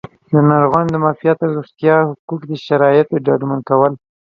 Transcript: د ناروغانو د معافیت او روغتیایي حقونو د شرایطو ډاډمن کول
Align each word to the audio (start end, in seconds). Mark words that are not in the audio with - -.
د 0.31 0.33
ناروغانو 0.51 0.89
د 0.91 0.95
معافیت 1.03 1.37
او 1.43 1.51
روغتیایي 1.57 2.03
حقونو 2.09 2.43
د 2.51 2.53
شرایطو 2.65 3.23
ډاډمن 3.25 3.59
کول 3.69 3.93